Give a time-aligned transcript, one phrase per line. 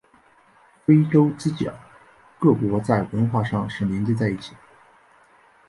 [0.83, 1.71] 非洲之角
[2.39, 4.59] 各国在文化上是连在一起的。